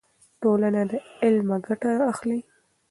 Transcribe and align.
ټولنه 0.41 0.81
له 0.89 0.97
علمه 1.23 1.57
ګټه 1.67 1.91
اخلي. 2.11 2.39